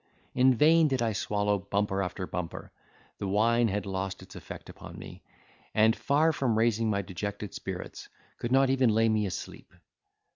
[0.33, 2.71] In vain did I swallow bumper after bumper!
[3.19, 5.21] the wine had lost its effect upon me,
[5.75, 8.09] and, far from raising my dejected spirits,
[8.39, 9.71] could not even lay me asleep.